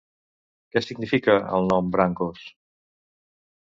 [0.75, 2.45] Què significa el nom Brancos?